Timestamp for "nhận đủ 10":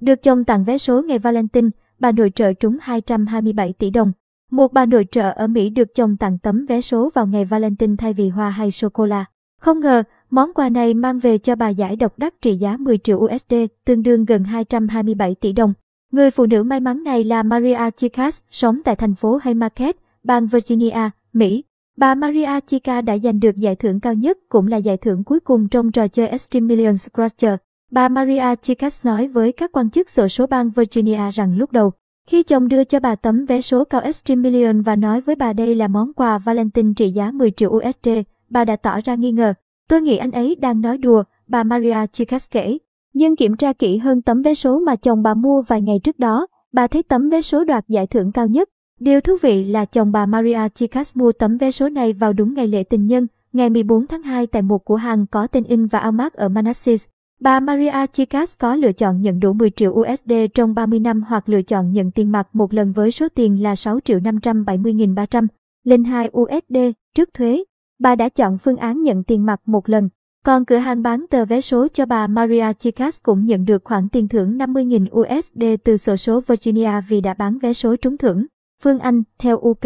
59.20-59.70